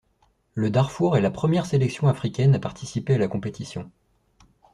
Le 0.55 0.71
Darfour 0.71 1.15
est 1.15 1.21
la 1.21 1.29
première 1.29 1.67
sélection 1.67 2.07
africaine 2.07 2.55
à 2.55 2.59
participer 2.59 3.13
à 3.13 3.17
la 3.19 3.27
compétition. 3.27 3.91